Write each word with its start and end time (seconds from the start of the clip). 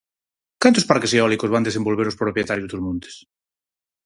¿Cantos 0.63 0.87
parques 0.89 1.13
eólicos 1.17 1.53
van 1.53 1.67
desenvolver 1.67 2.07
os 2.07 2.19
propietarios 2.21 2.69
dos 2.69 2.83
montes? 2.87 3.15